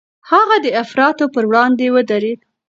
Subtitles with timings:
[0.31, 2.39] هغه د افراط پر وړاندې ودرېد.